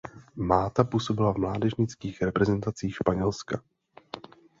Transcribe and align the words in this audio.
Mata 0.35 0.83
působil 0.83 1.33
v 1.33 1.37
mládežnických 1.37 2.21
reprezentacích 2.21 2.95
Španělska. 2.95 3.61